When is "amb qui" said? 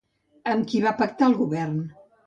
0.53-0.81